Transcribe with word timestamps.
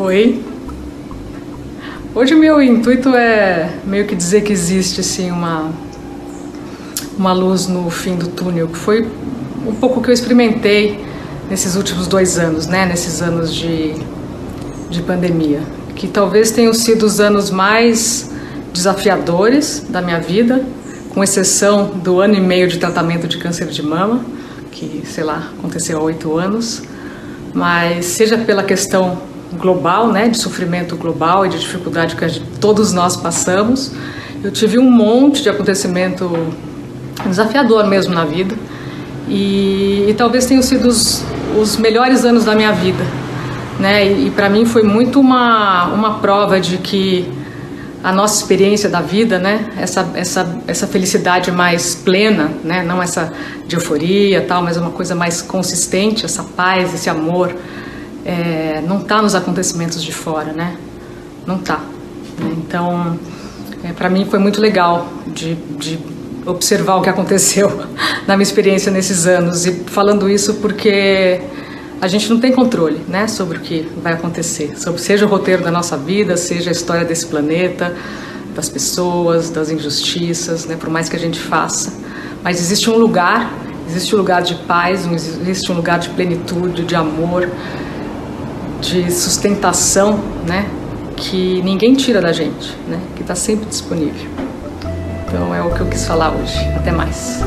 Oi. 0.00 0.40
Hoje 2.14 2.32
meu 2.36 2.62
intuito 2.62 3.16
é 3.16 3.68
meio 3.84 4.06
que 4.06 4.14
dizer 4.14 4.42
que 4.42 4.52
existe 4.52 5.00
assim 5.00 5.28
uma 5.28 5.72
uma 7.18 7.32
luz 7.32 7.66
no 7.66 7.90
fim 7.90 8.14
do 8.14 8.28
túnel, 8.28 8.68
que 8.68 8.78
foi 8.78 9.10
um 9.66 9.74
pouco 9.74 10.00
que 10.00 10.08
eu 10.08 10.14
experimentei 10.14 11.04
nesses 11.50 11.74
últimos 11.74 12.06
dois 12.06 12.38
anos, 12.38 12.68
né? 12.68 12.86
Nesses 12.86 13.20
anos 13.20 13.52
de, 13.52 13.92
de 14.88 15.02
pandemia, 15.02 15.62
que 15.96 16.06
talvez 16.06 16.52
tenham 16.52 16.72
sido 16.72 17.02
os 17.02 17.18
anos 17.18 17.50
mais 17.50 18.30
desafiadores 18.72 19.84
da 19.88 20.00
minha 20.00 20.20
vida, 20.20 20.64
com 21.12 21.24
exceção 21.24 21.86
do 21.86 22.20
ano 22.20 22.36
e 22.36 22.40
meio 22.40 22.68
de 22.68 22.78
tratamento 22.78 23.26
de 23.26 23.36
câncer 23.36 23.66
de 23.66 23.82
mama, 23.82 24.24
que 24.70 25.02
sei 25.04 25.24
lá 25.24 25.50
aconteceu 25.58 25.98
há 25.98 26.02
oito 26.02 26.36
anos, 26.36 26.84
mas 27.52 28.04
seja 28.04 28.38
pela 28.38 28.62
questão 28.62 29.36
global, 29.56 30.08
né, 30.08 30.28
de 30.28 30.36
sofrimento 30.36 30.96
global 30.96 31.46
e 31.46 31.48
de 31.48 31.58
dificuldade 31.58 32.14
que 32.14 32.28
gente, 32.28 32.44
todos 32.60 32.92
nós 32.92 33.16
passamos, 33.16 33.92
eu 34.42 34.50
tive 34.50 34.78
um 34.78 34.90
monte 34.90 35.42
de 35.42 35.48
acontecimento 35.48 36.30
desafiador 37.26 37.86
mesmo 37.86 38.14
na 38.14 38.24
vida 38.24 38.54
e, 39.28 40.06
e 40.08 40.14
talvez 40.14 40.46
tenham 40.46 40.62
sido 40.62 40.88
os, 40.88 41.24
os, 41.60 41.76
melhores 41.76 42.24
anos 42.24 42.44
da 42.44 42.54
minha 42.54 42.72
vida, 42.72 43.04
né? 43.78 44.06
E, 44.06 44.28
e 44.28 44.30
para 44.30 44.48
mim 44.48 44.64
foi 44.64 44.82
muito 44.82 45.20
uma 45.20 45.86
uma 45.88 46.18
prova 46.20 46.60
de 46.60 46.78
que 46.78 47.28
a 48.02 48.12
nossa 48.12 48.40
experiência 48.40 48.88
da 48.88 49.00
vida, 49.00 49.38
né? 49.38 49.66
Essa 49.76 50.08
essa 50.14 50.58
essa 50.66 50.86
felicidade 50.86 51.50
mais 51.50 51.94
plena, 51.94 52.52
né? 52.64 52.82
Não 52.82 53.02
essa 53.02 53.32
de 53.66 53.76
euforia 53.76 54.40
tal, 54.48 54.62
mas 54.62 54.76
uma 54.76 54.90
coisa 54.90 55.14
mais 55.14 55.42
consistente, 55.42 56.24
essa 56.24 56.42
paz, 56.42 56.94
esse 56.94 57.10
amor, 57.10 57.54
é, 58.24 58.82
não 58.86 58.98
está 59.00 59.22
nos 59.22 59.34
acontecimentos 59.34 60.02
de 60.02 60.12
fora, 60.12 60.52
né? 60.52 60.76
Não 61.46 61.56
está. 61.56 61.80
Então, 62.40 63.18
é, 63.82 63.92
para 63.92 64.08
mim 64.08 64.26
foi 64.26 64.38
muito 64.38 64.60
legal 64.60 65.06
de, 65.26 65.54
de 65.54 65.98
observar 66.46 66.96
o 66.96 67.02
que 67.02 67.08
aconteceu 67.08 67.68
na 68.26 68.36
minha 68.36 68.42
experiência 68.42 68.90
nesses 68.90 69.26
anos 69.26 69.66
e 69.66 69.72
falando 69.86 70.28
isso 70.28 70.54
porque 70.54 71.40
a 72.00 72.06
gente 72.06 72.30
não 72.30 72.38
tem 72.38 72.52
controle, 72.52 73.00
né, 73.08 73.26
sobre 73.26 73.58
o 73.58 73.60
que 73.60 73.90
vai 74.02 74.12
acontecer, 74.12 74.78
sobre 74.78 75.00
seja 75.00 75.26
o 75.26 75.28
roteiro 75.28 75.64
da 75.64 75.70
nossa 75.70 75.96
vida, 75.96 76.36
seja 76.36 76.70
a 76.70 76.72
história 76.72 77.04
desse 77.04 77.26
planeta, 77.26 77.94
das 78.54 78.68
pessoas, 78.68 79.50
das 79.50 79.68
injustiças, 79.68 80.64
né, 80.66 80.76
por 80.78 80.88
mais 80.88 81.08
que 81.08 81.16
a 81.16 81.18
gente 81.18 81.40
faça, 81.40 81.92
mas 82.42 82.60
existe 82.60 82.88
um 82.88 82.96
lugar, 82.96 83.52
existe 83.88 84.14
um 84.14 84.18
lugar 84.18 84.42
de 84.42 84.54
paz, 84.54 85.06
existe 85.06 85.72
um 85.72 85.74
lugar 85.74 85.98
de 85.98 86.08
plenitude, 86.10 86.84
de 86.84 86.94
amor, 86.94 87.48
de 88.80 89.10
sustentação, 89.10 90.18
né, 90.46 90.68
que 91.16 91.60
ninguém 91.62 91.94
tira 91.94 92.20
da 92.20 92.32
gente, 92.32 92.76
né, 92.88 93.00
que 93.16 93.22
está 93.22 93.34
sempre 93.34 93.66
disponível. 93.66 94.30
Então 95.26 95.54
é 95.54 95.62
o 95.62 95.74
que 95.74 95.80
eu 95.80 95.86
quis 95.86 96.06
falar 96.06 96.30
hoje. 96.30 96.58
Até 96.76 96.90
mais. 96.90 97.40